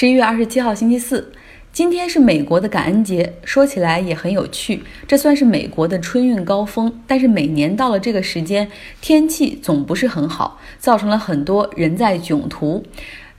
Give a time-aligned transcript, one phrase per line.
[0.00, 1.32] 十一月二十七号，星期四，
[1.72, 3.34] 今天是美国的感恩节。
[3.42, 7.00] 说起来也很有趣，这算是美国的春运高峰。
[7.04, 12.80] 但是每年到了这个时间，天气总不是很好，造成了很多人在囧途。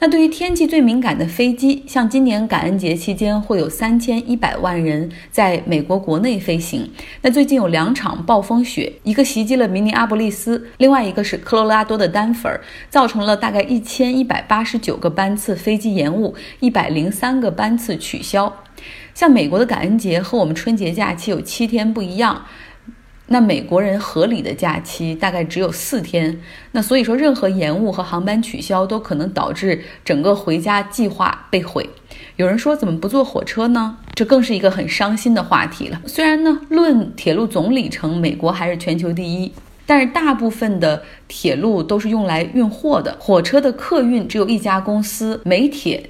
[0.02, 6.90] 那对于天气最敏感的飞机，像今年感恩节期间会有三千一百万人在美国国内飞行。
[7.22, 12.50] 那最近有两场暴风雪，一个袭击了明尼阿波利斯，另外一个是科罗拉多的丹佛，
[12.90, 18.64] 造成了大概一千一百八十九个班次飞机延误，一百零三个班次取消。
[19.14, 22.46] 像美国的感恩节和我们春节假期有七天不一样。
[23.32, 26.40] 那美国人合理的假期大概只有四天，
[26.72, 31.88] 那所以说任何延误和航班取消都可能导致整个回家计划被毁。
[32.38, 33.98] 有人说怎么不坐火车呢？
[34.16, 36.02] 这更是一个很伤心的话题了。
[36.06, 39.52] 虽然呢，论铁路总里程，美国还是全球第一，
[39.86, 46.10] 但是大部分的铁路都是用来运货的，火车的客运只有一家公司——美铁。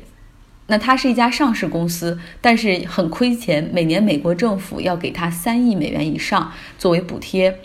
[0.69, 3.69] 那它是一家上市公司，但是很亏钱。
[3.73, 7.59] 每年美国政府要给它三亿美元以上作为补贴。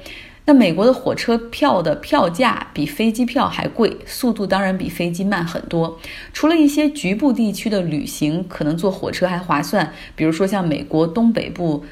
[0.47, 5.98] 那美国的火车票的票价比飞机票还贵，速度当然比飞机慢很多。
[6.33, 11.84] 除了一些局部地区的旅行，可能坐火车还划算，比如说像美国东北部。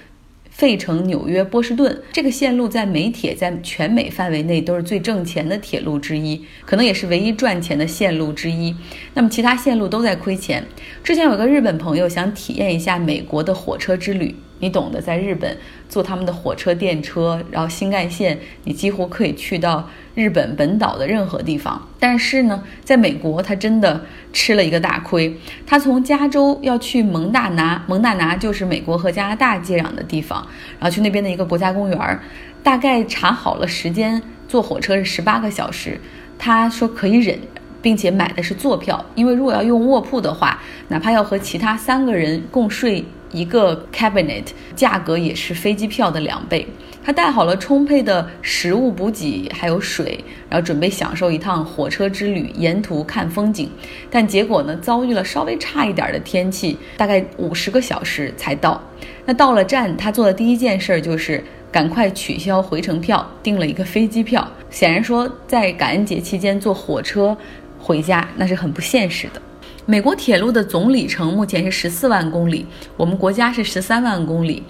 [0.52, 8.74] 费城、纽约、波士顿这个线路在美铁在全美范围内都是最挣钱的铁路之一，可能也是唯一赚钱的线路之一。
[9.14, 10.64] 那么其他线路都在亏钱。
[11.02, 14.34] 之前有个日本朋友想体验一下美国的火车之旅。
[14.60, 15.56] 你懂得，在日本
[15.92, 21.86] 坐他们的火车、电车，然后新干线，你几乎可以去到日本本岛的任何地方。
[22.00, 24.00] 但是呢，在美国，他真的
[24.32, 25.36] 吃了一个大亏。
[25.66, 30.40] 他从加州要去蒙大拿，蒙大拿就是美国和加拿大接壤的地方，
[30.80, 32.18] 然后去那边的一个国家公园儿，
[32.62, 36.00] 大概查好了时间，坐火车是十八个小时。
[36.38, 37.38] 他说可以忍，
[37.82, 43.04] 并且买的是坐票，因为如果要用卧铺的话，哪怕要和其他三个人共睡。
[43.32, 44.44] 一个 cabinet
[44.76, 46.66] 价格也是飞机票的两倍。
[47.04, 53.68] 他带好了充沛的食物补给，还有水，然后准备享受一趟火车之旅，沿途看风景。
[54.08, 58.80] 但结果呢，遭遇了稍微差一点的天气，大概五十个小时才到。
[59.24, 61.42] 那到了站，他做的第一件事就是
[61.72, 64.48] 赶快取消回程票，订了一个飞机票。
[64.70, 67.36] 显然说，在感恩节期间坐火车
[67.80, 69.42] 回家，那是很不现实的。
[69.84, 72.64] 美国铁路的总里程目前是十四万公里，
[72.96, 74.62] 我们国家是十三万公里。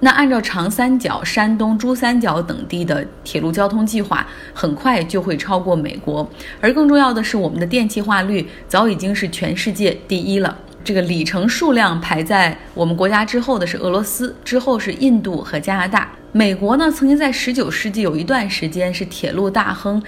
[0.00, 6.28] 那按照长三角、山东、珠三角等地的铁路交通计划，很快就会超过美国。
[6.60, 10.56] 而更重要的是，我们的电气化率早已经是全世界第一了。
[10.82, 16.10] 这个里程数量排在我们国家之后的是俄罗斯，之后是印度和加拿大。
[16.32, 20.02] 美国呢，曾经在十九世纪有一段时间是铁路大亨。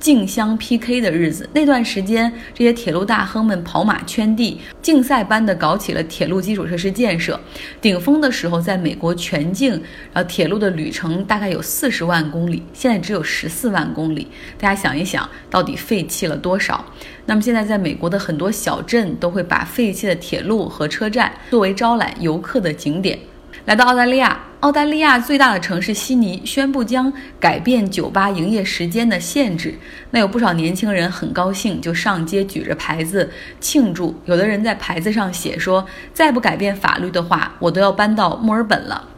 [0.00, 7.38] 竞相 PK 的日子，那段时间，这些铁路大亨们跑马圈地，竞赛般的搞起了铁路基础设施建设。
[7.82, 9.72] 顶峰的时候，在美国全境，
[10.12, 14.26] 然后铁路的旅程大概有四十万公里，现在只有十四万公里。
[14.58, 16.82] 大家想一想，到底废弃了多少？
[17.26, 23.18] 那么现在，在美国的很多小镇都会把废弃的铁路和车站作为招揽游客的景点。
[23.66, 27.10] 来到澳大利亚，澳大利亚最大的城市悉尼宣布将
[27.40, 29.74] 改变酒吧营业时间的限制。
[30.10, 34.14] 那有不少年轻人很高兴，就上街举着牌子庆祝。
[34.26, 39.08] 有的人在牌子上写说：“再不改变法律的话，我都要搬到墨尔本了。”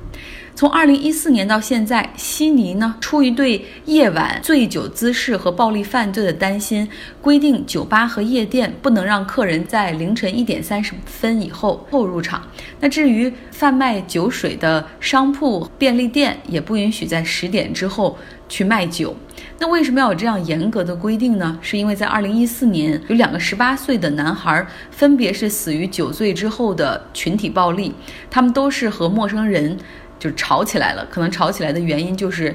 [0.55, 6.89] 从二零一四年到现在，悉尼呢出于对夜晚醉酒滋事和暴力犯罪的担心，
[7.21, 12.43] 规定酒吧和夜店不能让客人在凌晨一点三十分以后后入场。
[12.81, 18.17] 那至于贩卖酒水的商铺、便利店，也不允许在十点之后
[18.49, 19.17] 去卖酒。
[19.59, 21.59] 那为什么要有这样严格的规定呢？
[21.63, 27.93] 是因为在二零一四年，有两个十八岁的男孩分别是死于酒醉之后的群体暴力，
[28.31, 29.77] 他们都是和陌生人。
[30.23, 32.55] 就吵起来了，可能吵起来的原因就是，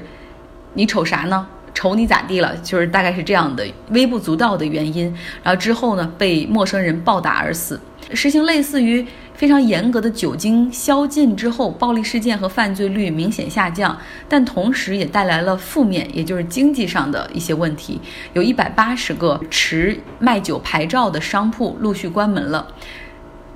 [0.72, 1.46] 你瞅啥呢？
[1.74, 2.56] 瞅你咋地了？
[2.62, 5.14] 就是大概是这样的微不足道的原因。
[5.42, 7.78] 然后之后呢，被陌生人暴打而死。
[8.14, 13.94] 实行类似于非常严格的酒精宵禁之后，暴力事件和犯罪率明显下降，
[14.26, 18.00] 但同时也带来了负面，也就是经济上的一些问题。
[18.32, 22.66] 有一百八十个持卖酒牌照的商铺陆续关门了。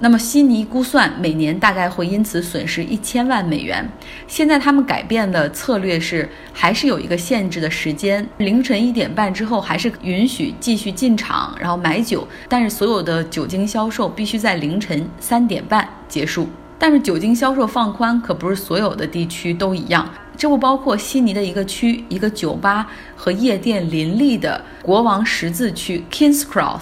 [0.03, 3.89] 那么悉尼估算每年大概会因此损失一千万美元。
[4.27, 16.49] 现在他们改变的策略是，还是有一个限制的时间，凌晨一点半之后还是允许继续进场，然后买酒，但是所有的酒精销售必须在凌晨三点半结束。
[16.81, 26.81] 但是酒精销售放宽可不是所有的地区都一样，这不包括悉尼的一个区，一个酒吧和夜店林立的国王十字区 （Kings Cross）。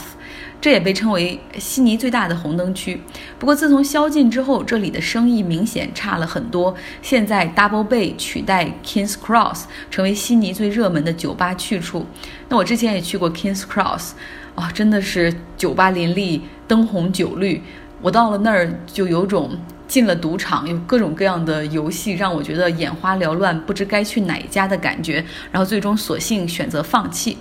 [0.61, 3.01] 这也被称为悉尼最大的红灯区。
[3.39, 6.75] 不过自从宵禁之后，这里的生意明显差了很多。
[7.01, 12.05] 现在 Double Bay 取代 Kings Cross 成为悉尼最热门的酒吧去处。
[12.49, 14.11] 那我之前也去过 Kings Cross，
[14.55, 17.63] 啊，真的是酒吧林立，灯红酒绿。
[18.03, 19.59] 我到了那儿就有种。
[19.91, 25.17] 进了赌场，有各种各样的游戏，让我觉得眼花缭乱，不知该去哪一家的感觉。
[25.51, 27.37] 然后最终索性选择放弃。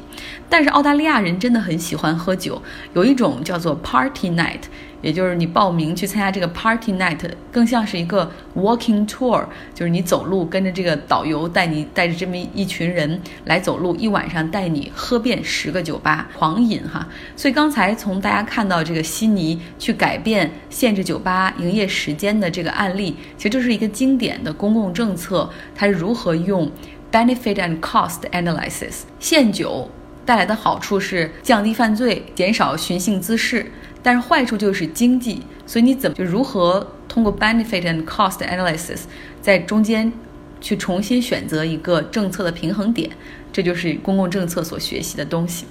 [0.49, 2.59] 但是澳大利亚人真的很喜欢喝酒，
[2.95, 4.63] 有一种叫做 Party Night。
[5.01, 7.19] 也就是你报名去参加这个 Party Night，
[7.51, 17.07] 更像是一个 Walking Tour，就是你走路跟着这个导游带你带着这么一群人来走路，一晚上带你喝遍十个酒吧狂饮哈。
[17.35, 26.69] 所以刚才从大家看到这个悉尼去改变限制酒吧营业时间的这个案例，其实这是一个经典的公共政策，它是如何用
[27.11, 29.89] Benefit and Cost Analysis 限酒
[30.29, 33.65] 带来的好处是降低犯罪、减少寻衅滋事。
[34.03, 38.99] 但是坏处就是经济，所以你怎么就如何通过 benefit and cost analysis
[39.41, 40.13] 在中间
[40.61, 43.09] 去重新选择一个政策的平衡点，
[43.51, 45.65] 这就是公共政策所学习的东西。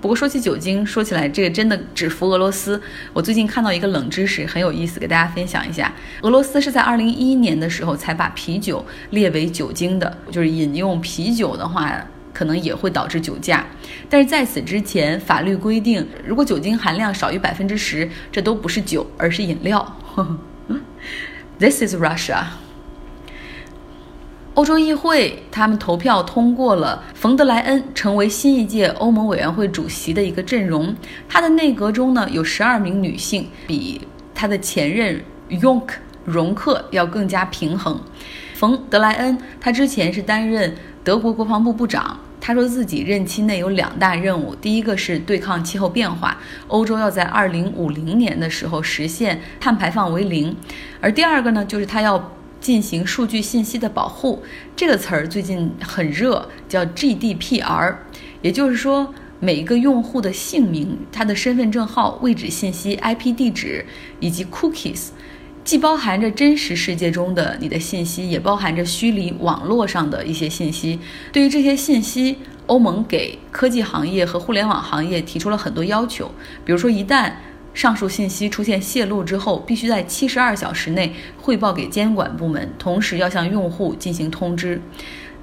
[0.00, 2.80] 不过说起酒精，说起来这个真的只服俄罗斯。
[3.12, 5.92] 我最近看到一个冷知识，很有意思，给大家分享一下。
[6.22, 12.06] 俄罗斯是在2011年的时候才把啤酒列为酒精的，就是饮用啤酒的话。
[12.32, 13.66] 可能也会导致酒驾，
[14.08, 19.96] 但是在此之前，法律规定，如果酒精含量少于百分之十，这都不是酒，而是饮料。
[21.58, 22.44] This is Russia。
[24.54, 30.94] 欧洲议会他们投票通过了冯德莱恩成为新一届欧盟委员会主席的一个阵容，
[31.28, 35.88] 他的内阁中呢有十二名女性，比他的前任 Yonk
[36.24, 38.00] 容克要更加平衡。
[38.54, 40.76] 冯德莱恩他之前是担任。
[41.02, 46.38] 德国国防部部长他说自己任期内有两大任务，第一个是对抗气候变化，
[46.68, 50.56] 欧洲要在二零五零年的时候实现碳排放为零，
[51.00, 54.42] 而第二个呢，就是他要进行数据信息的保护。
[54.74, 57.96] 这个词儿最近很热，叫 GDPR，
[58.42, 63.84] 也就是说每一个用户的姓名、他的身份证号、位置信息、IP 地址
[64.18, 65.08] 以及 cookies。
[65.62, 70.98] 既包含着真实世界中的你的信息，也包含着虚拟网络上的一些信息。
[71.32, 76.30] 对于这些信息，欧盟给科技行业和互联网行业提出了很多要求。
[76.64, 77.30] 比如说，一旦
[77.74, 84.80] 上述信息出现泄露之后，必须在七十二小时内汇报给监管部门，同时要向用户进行通知。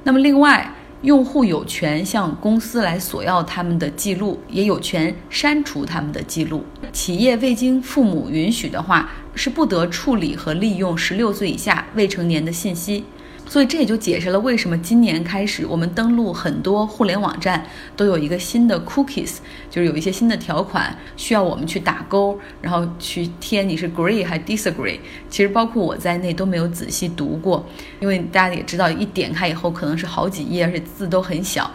[0.03, 0.73] 那么，另外，
[1.03, 6.63] 用户有权向公司来索要他们的记录，也有权删除他们的记录。
[6.91, 13.03] 企业未经父母允许的话，是不得处理和利用十六岁以下未成年的信息。
[13.47, 17.65] 所以这也就解释了为什么今年开始，我们登录很多互联网站
[17.95, 19.37] 都有一个新的 cookies，
[19.69, 24.99] 就是有一些新的条款需要我们去打勾，然后去填你是 agree 还 disagree。
[25.29, 27.65] 其实包括我在内都没有仔细读过，
[28.01, 31.71] 因为大家也知道，一点开以后可能是好几页，而且字都很小，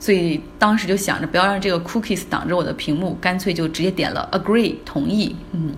[0.00, 5.72] 所以当时就想着不要让这个 cookies 挡着我的屏幕，干脆就直接点了 agree 同意，嗯。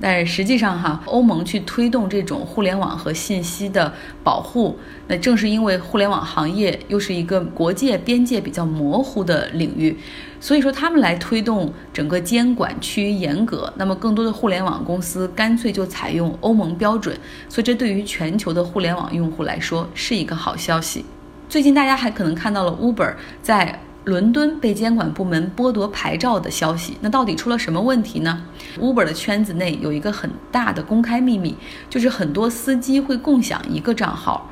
[0.00, 4.78] 但实际上，哈，欧盟去推动这种互联网和信息的保护，
[5.08, 9.96] 那正是因为互联网行业又是一个国界边界比较模糊的领域，
[10.38, 13.72] 所以说他们来推动整个监管趋于严格。
[13.76, 17.16] 那么更多的互联网公司干脆就采用欧盟标准，
[17.48, 21.04] 所以这对于全球的互联网用户来说是一个好消息。
[21.48, 23.80] 最近大家还可能看到了 Uber 在。
[24.06, 28.40] 伦敦被监管部门剥夺牌照的消息，那到底出了什么问题呢
[28.78, 31.56] ？Uber 的圈子内有一个很大的公开秘密，
[31.90, 34.48] 就是很多司机会共享一个账号，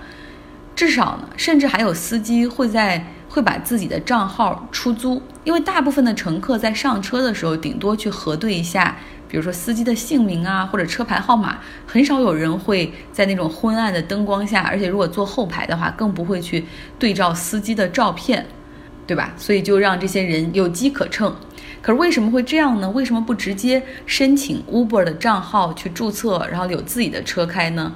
[0.74, 8.96] 至少呢，甚至还有司机会在会把自己的账号出租，因为大部分的乘客在上车的时候，顶多去核对一下，
[9.28, 16.64] 比如说司机的姓名啊或者车牌号码，很少有人会在那种昏暗的灯光下，而且如果坐后排的话，更不会去
[16.98, 18.44] 对照司机的照片。
[19.06, 19.32] 对吧？
[19.36, 21.34] 所以就让这些人有机可乘。
[21.82, 22.88] 可是为什么会这样呢？
[22.90, 27.94] 为什么不直接申请 Uber 的账号去注册，然后有自己的车开呢？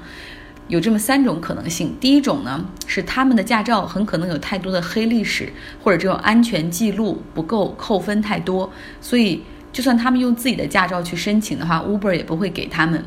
[0.69, 1.97] 有这么三种可能性。
[1.99, 5.51] 第一种呢，是他们的驾照很可能有太多的黑历史，
[5.83, 13.03] 或者这种安全记录不够，扣分太多，所以就算他们用自己的驾照去申请的话，Uber 也不会给他们。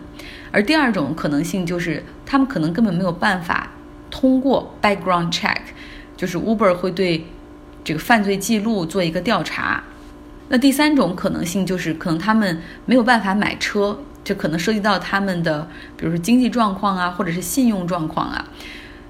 [0.52, 3.70] 而第二种可能性就是，他们可能根本没有办法
[4.10, 5.58] 通过 background check，
[6.18, 7.24] 就是 Uber 会对。
[7.84, 9.84] 这个犯罪记录做一个调查，
[10.50, 18.48] 那第三种可能性就是可能他们没有办法买车，这可能涉及到他们的，比如说经济状况啊，或者是信用状况啊。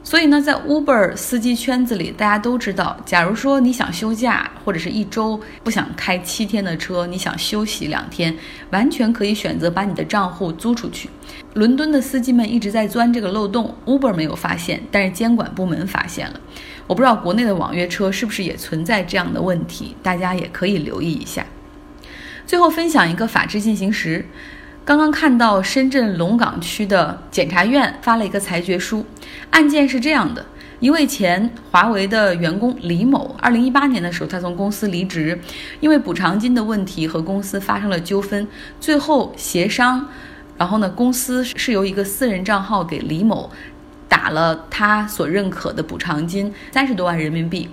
[0.03, 8.35] 所以呢，在 Uber 司机圈子里，大家都知道，假如说你想休假，或者是一周不想开七天的车，你想休息两天，
[8.71, 11.07] 完全可以选择把你的账户租出去。
[11.53, 16.41] 伦敦的司机们一直在钻这个漏洞，Uber 没有发现，但是监管部门发现了。
[16.87, 21.45] 我不知道国内的网约车是不是也存在这样的问题，大家也可以留意一下。
[22.47, 24.25] 最后分享一个法治进行时。
[24.91, 29.05] 刚刚看到深圳龙岗区的检察院发了一个裁决书，
[29.49, 30.45] 案件是这样的：
[30.81, 35.39] 一位前华为的员工李某，二零一八年的时候，他从公司离职，
[35.79, 38.45] 因为补偿金的问题和公司发生了纠纷，
[38.81, 40.05] 最后协商，
[40.57, 43.49] 然后呢，公司是由一个私人账号给李某
[44.09, 47.69] 打了他所认可的补偿金三十多万人民币，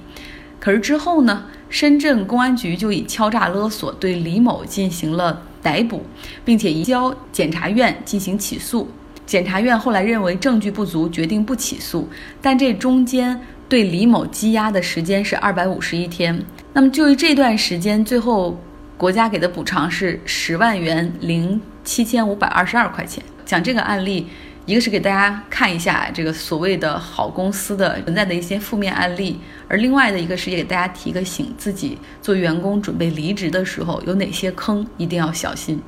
[0.60, 5.42] 可是之后呢，深圳公安局就以敲诈勒索对李某进行了。
[5.62, 6.02] 逮捕，
[6.44, 8.88] 并且移交检察院进行起诉。
[9.26, 12.08] 检察院后来认为证据不足，决定不起诉。
[12.40, 13.38] 但这中间
[13.68, 16.42] 对李某羁押的时间是二百五十一天。
[16.72, 18.58] 那么就于这段时间，最后
[18.96, 23.22] 国家给的补偿是十万元零七千五百二十二块钱。
[23.44, 24.26] 讲这个案例。
[24.68, 35.80] 一个是给大家看一下这个所谓的好公司的存在的一些负面案例，而另外的一个是也给大家提个醒，自己做员工准备离职的时候有哪些坑一定要小心。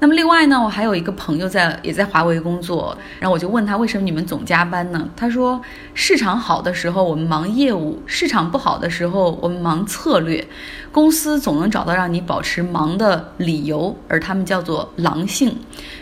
[0.00, 5.08] 那么另外呢，我还有一个朋友在也在华为工作，然后我就问他为什么你们总加班呢？
[5.14, 5.62] 他说
[5.94, 10.44] 市场好的时候我们忙业务，市场不好的时候我们忙策略，
[10.92, 15.56] 公司总能找到让你保持忙的理由，而他们叫做狼性。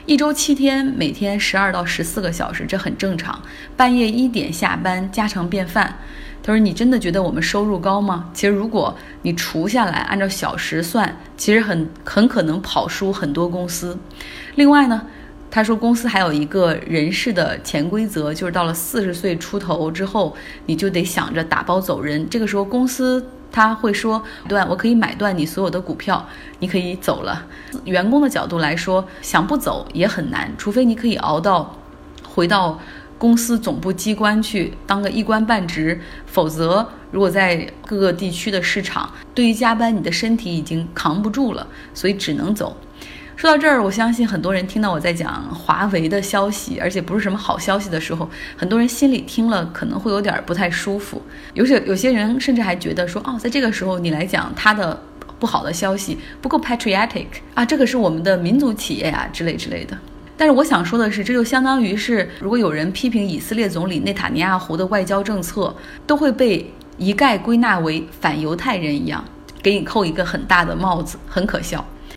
[0.05, 3.41] 一周七天，每天十二到十四个小时，这很正常。
[3.77, 5.97] 半夜一点下班，家常便饭。
[6.43, 8.31] 他说：“你真的觉得我们收入高吗？
[8.33, 13.97] 其实，如果你除下来，按照小时算，其实很很可能跑输很多公司。
[14.57, 15.07] 另外呢，
[15.51, 22.29] 他说公司还有一个人事的潜规则，就是到了四十岁出头之后，你就得想着打包走人。
[22.31, 26.25] 这个时候，公司他会说：断，我可以买断你所有的股票，
[26.61, 27.45] 你可以走了。
[27.85, 31.77] 员工的角度来说，想不走也很难，除非你可以熬到
[32.29, 32.79] 回到。”
[33.21, 42.75] 公司总部机关去当个一官半职，否则如果在各个地区的市场，对于加班，你的身体已经扛不住了，所以只能走。
[43.41, 51.23] 说到这儿，我相信很多人听到我在讲华为的消息，而且不是什么好消息的时候，很多人心里听了可能会有点不太舒服。
[51.55, 55.03] 有些有些人甚至还觉得说，哦，在这个时候你来讲他的
[55.39, 59.97] 不好的消息不够 patriotic 啊，这个是我们的民族企业啊之类之类的。
[60.37, 65.75] 但是我想说的是，这就相当于是，如果有人批评以色列总理内塔尼亚胡的外交政策，
[66.07, 69.25] 都会被一概归纳为反犹太人一样，
[69.63, 71.83] 给你扣一个很大的帽子，很可笑。